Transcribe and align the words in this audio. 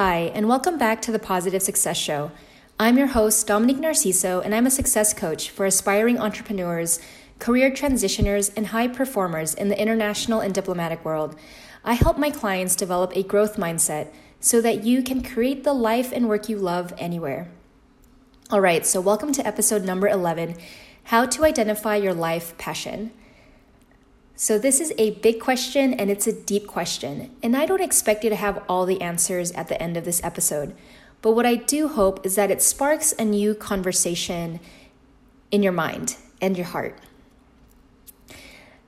Hi, 0.00 0.30
and 0.32 0.48
welcome 0.48 0.78
back 0.78 1.02
to 1.02 1.10
the 1.10 1.18
Positive 1.18 1.60
Success 1.60 1.96
Show. 1.96 2.30
I'm 2.78 2.96
your 2.98 3.08
host, 3.08 3.48
Dominique 3.48 3.78
Narciso, 3.78 4.40
and 4.44 4.54
I'm 4.54 4.64
a 4.64 4.70
success 4.70 5.12
coach 5.12 5.50
for 5.50 5.66
aspiring 5.66 6.20
entrepreneurs, 6.20 7.00
career 7.40 7.72
transitioners, 7.72 8.52
and 8.56 8.68
high 8.68 8.86
performers 8.86 9.54
in 9.54 9.70
the 9.70 9.82
international 9.82 10.38
and 10.38 10.54
diplomatic 10.54 11.04
world. 11.04 11.34
I 11.84 11.94
help 11.94 12.16
my 12.16 12.30
clients 12.30 12.76
develop 12.76 13.10
a 13.16 13.24
growth 13.24 13.56
mindset 13.56 14.12
so 14.38 14.60
that 14.60 14.84
you 14.84 15.02
can 15.02 15.20
create 15.20 15.64
the 15.64 15.72
life 15.72 16.12
and 16.12 16.28
work 16.28 16.48
you 16.48 16.58
love 16.58 16.94
anywhere. 16.96 17.50
All 18.52 18.60
right, 18.60 18.86
so 18.86 19.00
welcome 19.00 19.32
to 19.32 19.44
episode 19.44 19.82
number 19.82 20.06
11 20.06 20.54
How 21.02 21.26
to 21.26 21.44
Identify 21.44 21.96
Your 21.96 22.14
Life 22.14 22.56
Passion. 22.56 23.10
So, 24.40 24.56
this 24.56 24.78
is 24.78 24.92
a 24.98 25.18
big 25.18 25.40
question 25.40 25.92
and 25.92 26.12
it's 26.12 26.28
a 26.28 26.32
deep 26.32 26.68
question. 26.68 27.34
And 27.42 27.56
I 27.56 27.66
don't 27.66 27.82
expect 27.82 28.22
you 28.22 28.30
to 28.30 28.36
have 28.36 28.62
all 28.68 28.86
the 28.86 29.00
answers 29.00 29.50
at 29.50 29.66
the 29.66 29.82
end 29.82 29.96
of 29.96 30.04
this 30.04 30.22
episode. 30.22 30.76
But 31.22 31.32
what 31.32 31.44
I 31.44 31.56
do 31.56 31.88
hope 31.88 32.24
is 32.24 32.36
that 32.36 32.48
it 32.48 32.62
sparks 32.62 33.12
a 33.18 33.24
new 33.24 33.52
conversation 33.52 34.60
in 35.50 35.64
your 35.64 35.72
mind 35.72 36.18
and 36.40 36.56
your 36.56 36.66
heart. 36.66 37.00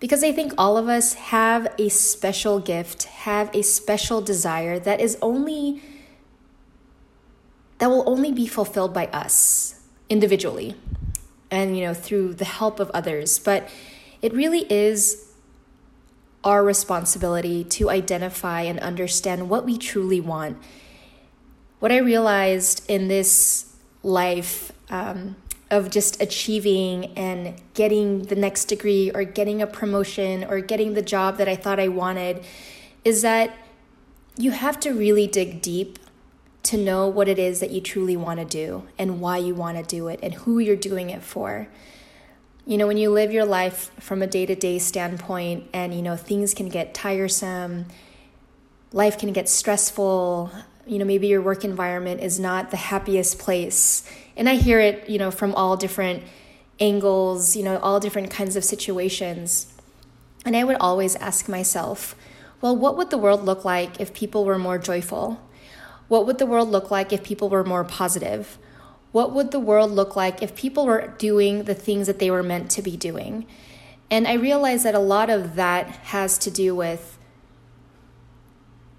Because 0.00 0.24
I 0.24 0.32
think 0.32 0.52
all 0.58 0.76
of 0.76 0.88
us 0.88 1.14
have 1.14 1.72
a 1.78 1.90
special 1.90 2.58
gift, 2.58 3.04
have 3.04 3.48
a 3.54 3.62
special 3.62 4.20
desire 4.20 4.80
that 4.80 5.00
is 5.00 5.16
only 5.22 5.80
that 7.78 7.88
will 7.88 8.08
only 8.08 8.32
be 8.32 8.48
fulfilled 8.48 8.92
by 8.92 9.06
us 9.08 9.78
individually 10.08 10.74
and 11.52 11.78
you 11.78 11.84
know 11.84 11.94
through 11.94 12.34
the 12.34 12.44
help 12.44 12.80
of 12.80 12.90
others 12.92 13.38
but 13.38 13.68
it 14.22 14.32
really 14.32 14.60
is 14.72 15.26
our 16.46 16.62
responsibility 16.62 17.64
to 17.64 17.90
identify 17.90 18.60
and 18.60 18.78
understand 18.78 19.50
what 19.50 19.64
we 19.64 19.76
truly 19.76 20.20
want. 20.20 20.56
What 21.80 21.90
I 21.90 21.96
realized 21.96 22.88
in 22.88 23.08
this 23.08 23.74
life 24.04 24.70
um, 24.88 25.34
of 25.72 25.90
just 25.90 26.22
achieving 26.22 27.06
and 27.18 27.60
getting 27.74 28.22
the 28.22 28.36
next 28.36 28.66
degree 28.66 29.10
or 29.12 29.24
getting 29.24 29.60
a 29.60 29.66
promotion 29.66 30.44
or 30.44 30.60
getting 30.60 30.94
the 30.94 31.02
job 31.02 31.36
that 31.38 31.48
I 31.48 31.56
thought 31.56 31.80
I 31.80 31.88
wanted 31.88 32.44
is 33.04 33.22
that 33.22 33.52
you 34.38 34.52
have 34.52 34.78
to 34.80 34.92
really 34.92 35.26
dig 35.26 35.60
deep 35.60 35.98
to 36.62 36.76
know 36.76 37.08
what 37.08 37.26
it 37.26 37.40
is 37.40 37.58
that 37.58 37.72
you 37.72 37.80
truly 37.80 38.16
want 38.16 38.38
to 38.38 38.46
do 38.46 38.86
and 38.96 39.20
why 39.20 39.38
you 39.38 39.56
want 39.56 39.78
to 39.78 39.82
do 39.82 40.06
it 40.06 40.20
and 40.22 40.32
who 40.34 40.60
you're 40.60 40.76
doing 40.76 41.10
it 41.10 41.24
for 41.24 41.66
you 42.66 42.76
know, 42.76 42.88
when 42.88 42.98
you 42.98 43.10
live 43.10 43.30
your 43.30 43.44
life 43.44 43.92
from 44.00 44.22
a 44.22 44.26
day 44.26 44.44
to 44.44 44.56
day 44.56 44.80
standpoint 44.80 45.68
and, 45.72 45.94
you 45.94 46.02
know, 46.02 46.16
things 46.16 46.52
can 46.52 46.68
get 46.68 46.94
tiresome, 46.94 47.86
life 48.92 49.16
can 49.18 49.32
get 49.32 49.48
stressful, 49.48 50.50
you 50.84 50.98
know, 50.98 51.04
maybe 51.04 51.28
your 51.28 51.40
work 51.40 51.64
environment 51.64 52.20
is 52.20 52.40
not 52.40 52.72
the 52.72 52.76
happiest 52.76 53.38
place. 53.38 54.02
And 54.36 54.48
I 54.48 54.56
hear 54.56 54.80
it, 54.80 55.08
you 55.08 55.18
know, 55.18 55.30
from 55.30 55.54
all 55.54 55.76
different 55.76 56.24
angles, 56.80 57.56
you 57.56 57.62
know, 57.62 57.78
all 57.78 58.00
different 58.00 58.30
kinds 58.30 58.56
of 58.56 58.64
situations. 58.64 59.72
And 60.44 60.56
I 60.56 60.64
would 60.64 60.76
always 60.80 61.14
ask 61.16 61.48
myself, 61.48 62.16
well, 62.60 62.76
what 62.76 62.96
would 62.96 63.10
the 63.10 63.18
world 63.18 63.44
look 63.44 63.64
like 63.64 64.00
if 64.00 64.12
people 64.12 64.44
were 64.44 64.58
more 64.58 64.78
joyful? 64.78 65.40
What 66.08 66.26
would 66.26 66.38
the 66.38 66.46
world 66.46 66.68
look 66.68 66.90
like 66.90 67.12
if 67.12 67.22
people 67.22 67.48
were 67.48 67.64
more 67.64 67.84
positive? 67.84 68.58
What 69.12 69.32
would 69.32 69.50
the 69.50 69.60
world 69.60 69.90
look 69.90 70.16
like 70.16 70.42
if 70.42 70.54
people 70.54 70.86
were 70.86 71.14
doing 71.18 71.64
the 71.64 71.74
things 71.74 72.06
that 72.06 72.18
they 72.18 72.30
were 72.30 72.42
meant 72.42 72.70
to 72.72 72.82
be 72.82 72.96
doing? 72.96 73.46
And 74.10 74.26
I 74.28 74.34
realize 74.34 74.82
that 74.82 74.94
a 74.94 75.00
lot 75.00 75.30
of 75.30 75.54
that 75.56 75.86
has 75.86 76.38
to 76.38 76.50
do 76.50 76.74
with 76.74 77.18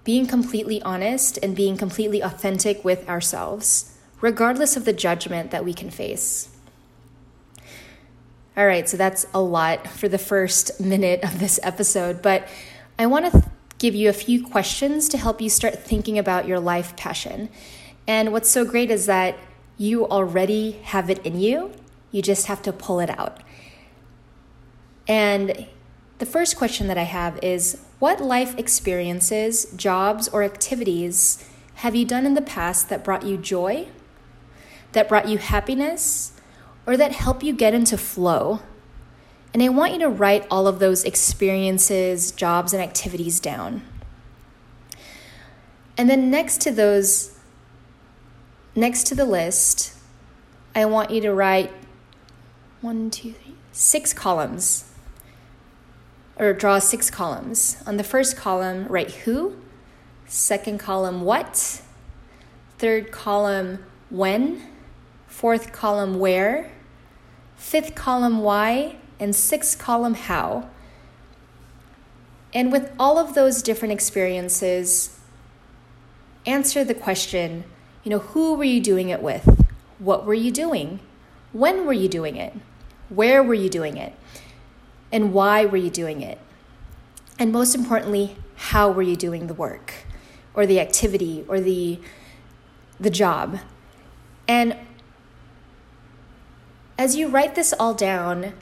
being 0.04 0.26
completely 0.26 0.80
honest 0.82 1.38
and 1.42 1.54
being 1.54 1.76
completely 1.76 2.22
authentic 2.22 2.84
with 2.84 3.08
ourselves, 3.08 3.96
regardless 4.20 4.76
of 4.76 4.84
the 4.84 4.92
judgment 4.92 5.50
that 5.50 5.64
we 5.64 5.74
can 5.74 5.90
face. 5.90 6.48
All 8.56 8.66
right, 8.66 8.88
so 8.88 8.96
that's 8.96 9.26
a 9.32 9.40
lot 9.40 9.86
for 9.86 10.08
the 10.08 10.18
first 10.18 10.80
minute 10.80 11.22
of 11.22 11.38
this 11.38 11.60
episode, 11.62 12.22
but 12.22 12.48
I 12.98 13.06
want 13.06 13.30
to 13.30 13.50
give 13.78 13.94
you 13.94 14.08
a 14.08 14.12
few 14.12 14.44
questions 14.44 15.08
to 15.10 15.18
help 15.18 15.40
you 15.40 15.48
start 15.48 15.78
thinking 15.78 16.18
about 16.18 16.48
your 16.48 16.58
life 16.58 16.96
passion. 16.96 17.48
And 18.08 18.32
what's 18.32 18.50
so 18.50 18.64
great 18.64 18.90
is 18.90 19.06
that 19.06 19.38
you 19.78 20.06
already 20.08 20.72
have 20.82 21.08
it 21.08 21.24
in 21.24 21.40
you, 21.40 21.72
you 22.10 22.20
just 22.20 22.46
have 22.46 22.60
to 22.62 22.72
pull 22.72 23.00
it 23.00 23.08
out. 23.10 23.38
And 25.06 25.66
the 26.18 26.26
first 26.26 26.56
question 26.56 26.88
that 26.88 26.98
I 26.98 27.04
have 27.04 27.38
is 27.42 27.80
What 27.98 28.20
life 28.20 28.58
experiences, 28.58 29.66
jobs, 29.76 30.28
or 30.28 30.42
activities 30.42 31.48
have 31.76 31.94
you 31.94 32.04
done 32.04 32.26
in 32.26 32.34
the 32.34 32.42
past 32.42 32.88
that 32.88 33.04
brought 33.04 33.24
you 33.24 33.36
joy, 33.36 33.88
that 34.92 35.08
brought 35.08 35.28
you 35.28 35.38
happiness, 35.38 36.32
or 36.86 36.96
that 36.96 37.12
help 37.12 37.42
you 37.42 37.52
get 37.52 37.72
into 37.72 37.96
flow? 37.96 38.60
And 39.54 39.62
I 39.62 39.68
want 39.68 39.92
you 39.92 40.00
to 40.00 40.08
write 40.08 40.46
all 40.50 40.66
of 40.66 40.78
those 40.78 41.04
experiences, 41.04 42.32
jobs, 42.32 42.72
and 42.72 42.82
activities 42.82 43.40
down. 43.40 43.82
And 45.96 46.10
then 46.10 46.30
next 46.30 46.60
to 46.62 46.70
those 46.70 47.37
Next 48.78 49.08
to 49.08 49.16
the 49.16 49.24
list, 49.24 49.92
I 50.72 50.84
want 50.84 51.10
you 51.10 51.20
to 51.22 51.34
write 51.34 51.72
one, 52.80 53.10
two, 53.10 53.32
three, 53.32 53.56
six 53.72 54.12
columns, 54.12 54.88
or 56.36 56.52
draw 56.52 56.78
six 56.78 57.10
columns. 57.10 57.82
On 57.88 57.96
the 57.96 58.04
first 58.04 58.36
column, 58.36 58.86
write 58.86 59.10
who, 59.10 59.56
second 60.26 60.78
column, 60.78 61.22
what, 61.22 61.82
third 62.78 63.10
column, 63.10 63.84
when, 64.10 64.62
fourth 65.26 65.72
column, 65.72 66.20
where, 66.20 66.70
fifth 67.56 67.96
column, 67.96 68.42
why, 68.42 68.94
and 69.18 69.34
sixth 69.34 69.76
column, 69.80 70.14
how. 70.14 70.70
And 72.54 72.70
with 72.70 72.92
all 72.96 73.18
of 73.18 73.34
those 73.34 73.60
different 73.60 73.90
experiences, 73.90 75.18
answer 76.46 76.84
the 76.84 76.94
question 76.94 77.64
you 78.04 78.10
know, 78.10 78.18
who 78.18 78.54
were 78.54 78.64
you 78.64 78.80
doing 78.80 79.08
it 79.08 79.22
with? 79.22 79.66
What 79.98 80.24
were 80.24 80.34
you 80.34 80.50
doing? 80.50 81.00
When 81.52 81.86
were 81.86 81.92
you 81.92 82.08
doing 82.08 82.36
it? 82.36 82.54
Where 83.08 83.42
were 83.42 83.54
you 83.54 83.68
doing 83.68 83.96
it? 83.96 84.14
And 85.10 85.32
why 85.32 85.64
were 85.64 85.76
you 85.76 85.90
doing 85.90 86.20
it? 86.20 86.38
And 87.38 87.52
most 87.52 87.74
importantly, 87.74 88.36
how 88.56 88.90
were 88.90 89.02
you 89.02 89.16
doing 89.16 89.46
the 89.46 89.54
work 89.54 89.94
or 90.54 90.66
the 90.66 90.80
activity 90.80 91.44
or 91.48 91.60
the 91.60 92.00
the 93.00 93.10
job? 93.10 93.60
And 94.48 94.76
as 96.98 97.14
you 97.14 97.28
write 97.28 97.54
this 97.54 97.72
all 97.78 97.94
down, 97.94 98.54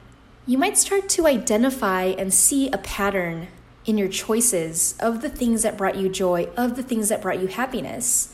you 0.45 0.57
might 0.57 0.77
start 0.77 1.09
to 1.09 1.25
identify 1.25 2.03
and 2.03 2.33
see 2.33 2.69
a 2.69 2.77
pattern 2.77 3.47
in 3.85 3.97
your 3.97 4.07
choices 4.07 4.95
of 4.99 5.21
the 5.21 5.29
things 5.29 5.63
that 5.63 5.77
brought 5.77 5.97
you 5.97 6.07
joy, 6.07 6.47
of 6.55 6.75
the 6.75 6.83
things 6.83 7.09
that 7.09 7.21
brought 7.21 7.39
you 7.39 7.47
happiness. 7.47 8.33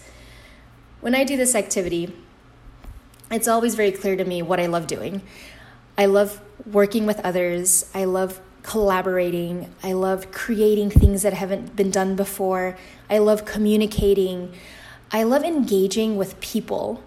When 1.03 1.16
I 1.16 1.25
do 1.25 1.36
this 1.36 1.53
activity, 1.53 2.16
it's 3.30 3.50
always 3.50 3.75
very 3.75 3.91
clear 3.91 4.16
to 4.16 4.24
me 4.24 4.41
what 4.41 4.62
I 4.62 4.68
love 4.68 4.88
doing. 4.88 5.22
I 5.97 6.06
love 6.06 6.40
working 6.66 7.06
with 7.06 7.19
others. 7.25 7.91
I 7.94 8.06
love 8.06 8.40
collaborating. 8.62 9.75
I 9.84 9.92
love 9.92 10.31
creating 10.31 10.92
things 10.92 11.24
that 11.24 11.34
haven't 11.34 11.75
been 11.75 11.92
done 11.92 12.16
before. 12.16 12.78
I 13.09 13.18
love 13.18 13.44
communicating. 13.44 14.53
I 15.12 15.24
love 15.24 15.44
engaging 15.44 16.16
with 16.16 16.40
people. 16.40 17.03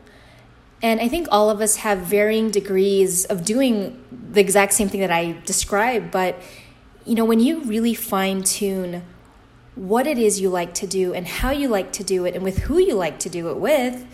And 0.82 1.00
I 1.00 1.08
think 1.08 1.26
all 1.30 1.48
of 1.48 1.62
us 1.62 1.76
have 1.76 2.00
varying 2.00 2.50
degrees 2.50 3.24
of 3.24 3.46
doing 3.46 4.04
the 4.30 4.42
exact 4.42 4.74
same 4.74 4.90
thing 4.90 5.00
that 5.00 5.10
I 5.10 5.40
described. 5.46 6.10
But, 6.10 6.38
you 7.06 7.14
know, 7.14 7.24
when 7.24 7.40
you 7.40 7.62
really 7.62 7.94
fine 7.94 8.42
tune 8.42 9.04
what 9.76 10.06
it 10.06 10.18
is 10.18 10.40
you 10.40 10.48
like 10.48 10.72
to 10.74 10.86
do 10.86 11.12
and 11.12 11.26
how 11.26 11.50
you 11.50 11.68
like 11.68 11.92
to 11.92 12.02
do 12.02 12.24
it 12.24 12.34
and 12.34 12.42
with 12.42 12.60
who 12.60 12.78
you 12.78 12.94
like 12.94 13.18
to 13.20 13.28
do 13.28 13.50
it 13.50 13.58
with 13.58 14.06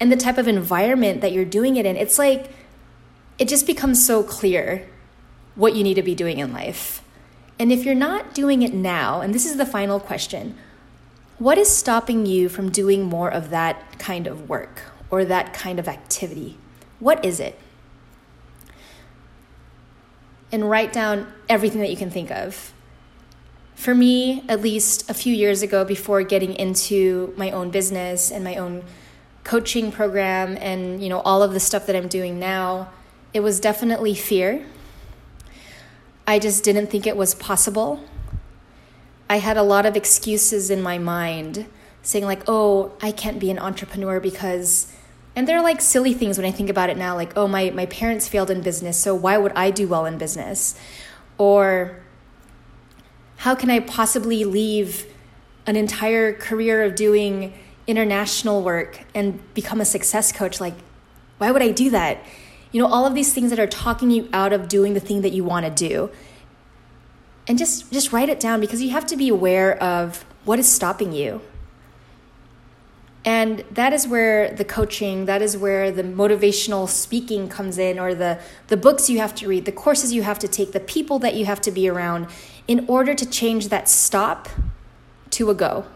and 0.00 0.12
the 0.12 0.16
type 0.16 0.36
of 0.36 0.48
environment 0.48 1.20
that 1.22 1.32
you're 1.32 1.44
doing 1.44 1.76
it 1.76 1.86
in, 1.86 1.96
it's 1.96 2.18
like 2.18 2.50
it 3.38 3.48
just 3.48 3.66
becomes 3.66 4.04
so 4.04 4.22
clear 4.22 4.86
what 5.54 5.74
you 5.74 5.84
need 5.84 5.94
to 5.94 6.02
be 6.02 6.14
doing 6.14 6.38
in 6.38 6.52
life. 6.52 7.02
And 7.58 7.72
if 7.72 7.84
you're 7.84 7.94
not 7.94 8.34
doing 8.34 8.62
it 8.62 8.74
now, 8.74 9.20
and 9.20 9.32
this 9.32 9.46
is 9.46 9.56
the 9.56 9.64
final 9.64 9.98
question, 10.00 10.56
what 11.38 11.56
is 11.56 11.74
stopping 11.74 12.26
you 12.26 12.48
from 12.48 12.70
doing 12.70 13.04
more 13.04 13.30
of 13.30 13.50
that 13.50 13.98
kind 13.98 14.26
of 14.26 14.48
work 14.48 14.82
or 15.10 15.24
that 15.24 15.54
kind 15.54 15.78
of 15.78 15.88
activity? 15.88 16.58
What 16.98 17.24
is 17.24 17.40
it? 17.40 17.58
And 20.50 20.68
write 20.68 20.92
down 20.92 21.32
everything 21.48 21.80
that 21.80 21.90
you 21.90 21.96
can 21.96 22.10
think 22.10 22.30
of 22.30 22.72
for 23.76 23.94
me, 23.94 24.42
at 24.48 24.62
least 24.62 25.08
a 25.08 25.14
few 25.14 25.32
years 25.34 25.62
ago, 25.62 25.84
before 25.84 26.22
getting 26.22 26.54
into 26.54 27.32
my 27.36 27.50
own 27.50 27.70
business 27.70 28.32
and 28.32 28.42
my 28.42 28.56
own 28.56 28.82
coaching 29.44 29.92
program 29.92 30.58
and 30.60 31.00
you 31.00 31.08
know 31.08 31.20
all 31.20 31.40
of 31.40 31.52
the 31.52 31.60
stuff 31.60 31.86
that 31.86 31.94
I'm 31.94 32.08
doing 32.08 32.40
now, 32.40 32.88
it 33.32 33.40
was 33.40 33.60
definitely 33.60 34.14
fear. 34.14 34.66
I 36.26 36.40
just 36.40 36.64
didn't 36.64 36.88
think 36.88 37.06
it 37.06 37.16
was 37.16 37.34
possible. 37.34 38.02
I 39.28 39.38
had 39.38 39.56
a 39.56 39.62
lot 39.62 39.86
of 39.86 39.94
excuses 39.94 40.70
in 40.70 40.82
my 40.82 40.98
mind 40.98 41.66
saying, 42.02 42.24
like, 42.24 42.42
oh, 42.48 42.92
I 43.02 43.12
can't 43.12 43.38
be 43.38 43.50
an 43.50 43.58
entrepreneur 43.58 44.20
because, 44.20 44.92
and 45.34 45.46
they're 45.46 45.62
like 45.62 45.80
silly 45.80 46.14
things 46.14 46.38
when 46.38 46.46
I 46.46 46.50
think 46.50 46.70
about 46.70 46.88
it 46.88 46.96
now, 46.96 47.14
like, 47.14 47.36
oh, 47.36 47.46
my, 47.46 47.70
my 47.70 47.86
parents 47.86 48.26
failed 48.26 48.50
in 48.50 48.62
business, 48.62 48.96
so 48.96 49.14
why 49.14 49.36
would 49.36 49.52
I 49.52 49.70
do 49.70 49.86
well 49.86 50.06
in 50.06 50.16
business? 50.16 50.78
Or 51.36 52.00
how 53.36 53.54
can 53.54 53.70
I 53.70 53.80
possibly 53.80 54.44
leave 54.44 55.06
an 55.66 55.76
entire 55.76 56.32
career 56.32 56.82
of 56.82 56.94
doing 56.94 57.52
international 57.86 58.62
work 58.62 59.00
and 59.14 59.40
become 59.54 59.80
a 59.80 59.84
success 59.84 60.32
coach? 60.32 60.60
Like, 60.60 60.74
why 61.38 61.50
would 61.50 61.62
I 61.62 61.70
do 61.70 61.90
that? 61.90 62.18
You 62.72 62.80
know, 62.80 62.88
all 62.88 63.06
of 63.06 63.14
these 63.14 63.32
things 63.32 63.50
that 63.50 63.58
are 63.58 63.66
talking 63.66 64.10
you 64.10 64.28
out 64.32 64.52
of 64.52 64.68
doing 64.68 64.94
the 64.94 65.00
thing 65.00 65.22
that 65.22 65.32
you 65.32 65.44
want 65.44 65.66
to 65.66 65.70
do. 65.70 66.10
And 67.48 67.58
just 67.58 67.92
just 67.92 68.12
write 68.12 68.28
it 68.28 68.40
down 68.40 68.60
because 68.60 68.82
you 68.82 68.90
have 68.90 69.06
to 69.06 69.16
be 69.16 69.28
aware 69.28 69.80
of 69.80 70.24
what 70.44 70.58
is 70.58 70.68
stopping 70.68 71.12
you. 71.12 71.40
And 73.26 73.64
that 73.72 73.92
is 73.92 74.06
where 74.06 74.52
the 74.52 74.64
coaching, 74.64 75.24
that 75.24 75.42
is 75.42 75.56
where 75.56 75.90
the 75.90 76.04
motivational 76.04 76.88
speaking 76.88 77.48
comes 77.48 77.76
in, 77.76 77.98
or 77.98 78.14
the, 78.14 78.38
the 78.68 78.76
books 78.76 79.10
you 79.10 79.18
have 79.18 79.34
to 79.34 79.48
read, 79.48 79.64
the 79.64 79.72
courses 79.72 80.12
you 80.12 80.22
have 80.22 80.38
to 80.38 80.48
take, 80.48 80.70
the 80.70 80.78
people 80.78 81.18
that 81.18 81.34
you 81.34 81.44
have 81.44 81.60
to 81.62 81.72
be 81.72 81.88
around 81.88 82.28
in 82.68 82.84
order 82.88 83.14
to 83.14 83.28
change 83.28 83.68
that 83.68 83.88
stop 83.88 84.48
to 85.30 85.50
a 85.50 85.54
go. 85.54 85.86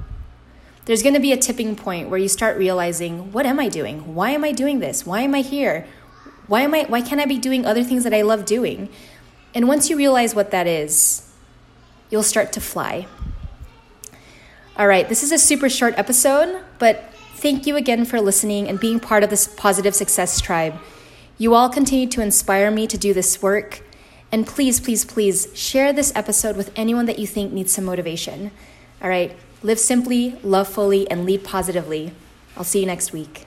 There's 0.87 1.05
going 1.05 1.15
to 1.15 1.21
be 1.21 1.31
a 1.31 1.37
tipping 1.37 1.77
point 1.77 2.11
where 2.11 2.19
you 2.19 2.29
start 2.29 2.59
realizing, 2.59 3.31
what 3.31 3.47
am 3.47 3.61
I 3.61 3.69
doing? 3.69 4.17
Why 4.17 4.31
am 4.31 4.43
I 4.43 4.51
doing 4.51 4.81
this? 4.81 5.07
Why 5.07 5.21
am 5.21 5.33
I 5.37 5.43
here? 5.43 5.87
Why 6.49 6.63
am 6.63 6.75
I 6.75 6.83
why 6.89 7.01
can't 7.01 7.21
I 7.21 7.27
be 7.27 7.39
doing 7.39 7.65
other 7.65 7.85
things 7.85 8.03
that 8.03 8.13
I 8.13 8.23
love 8.23 8.45
doing? 8.45 8.89
And 9.55 9.69
once 9.69 9.89
you 9.89 9.97
realize 9.97 10.35
what 10.35 10.51
that 10.51 10.67
is, 10.67 11.31
you'll 12.11 12.25
start 12.25 12.53
to 12.55 12.61
fly. 12.61 13.07
All 14.77 14.89
right, 14.89 15.09
this 15.09 15.23
is 15.23 15.31
a 15.31 15.39
super 15.39 15.69
short 15.69 15.95
episode, 15.97 16.61
but 16.81 17.10
thank 17.41 17.67
you 17.67 17.77
again 17.77 18.05
for 18.05 18.21
listening 18.21 18.69
and 18.69 18.79
being 18.79 19.01
part 19.01 19.25
of 19.25 19.31
this 19.31 19.49
positive 19.49 19.95
success 19.95 20.41
tribe. 20.41 20.75
You 21.39 21.55
all 21.55 21.71
continue 21.71 22.07
to 22.09 22.21
inspire 22.21 22.71
me 22.71 22.87
to 22.87 22.99
do 22.99 23.15
this 23.15 23.41
work. 23.41 23.83
And 24.31 24.47
please, 24.47 24.79
please, 24.79 25.07
please 25.07 25.49
share 25.55 25.93
this 25.93 26.13
episode 26.15 26.57
with 26.57 26.71
anyone 26.77 27.07
that 27.07 27.19
you 27.19 27.27
think 27.27 27.53
needs 27.53 27.73
some 27.73 27.87
motivation. 27.87 28.51
All 29.03 29.09
right, 29.09 29.35
live 29.63 29.79
simply, 29.79 30.39
love 30.43 30.69
fully, 30.69 31.11
and 31.11 31.25
lead 31.25 31.43
positively. 31.43 32.13
I'll 32.57 32.65
see 32.65 32.81
you 32.81 32.87
next 32.87 33.13
week. 33.13 33.47